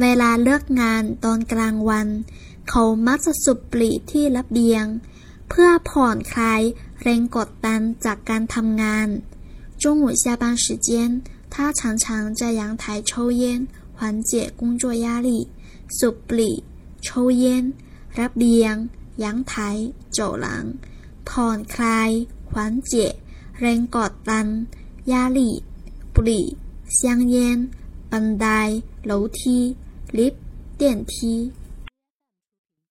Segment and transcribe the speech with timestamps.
[0.00, 2.08] เวลาเลิกงานตอนกลางวัน
[2.68, 4.84] เขามักจะสุบปลีที่ระเบียง
[5.48, 6.62] เพื่อผ่อนคลาย
[7.02, 9.08] แรงกดดันจากการทำงาน
[9.82, 10.88] 中午下班时间
[11.52, 12.04] 他常常
[12.38, 13.42] 在阳台抽烟
[13.96, 15.30] 缓解工作压力
[15.98, 16.50] สุบปลี
[17.04, 17.06] 抽
[17.42, 17.44] 烟
[18.20, 18.74] ระเบียง
[19.24, 19.52] 阳台
[20.16, 20.46] 走廊
[21.28, 22.10] ผ่อนคลาย
[22.50, 22.54] 缓
[22.90, 22.92] 解
[23.60, 24.46] แรงกดดัน
[25.12, 25.40] 压力
[26.14, 26.40] ปลี
[26.98, 27.00] 香
[27.34, 27.36] 烟
[28.10, 28.46] บันได
[29.10, 29.76] 楼梯
[30.15, 30.41] ลิฟต์
[30.79, 31.51] 电梯